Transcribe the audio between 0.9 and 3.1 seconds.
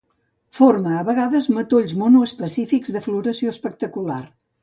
a vegades matolls monoespecífics de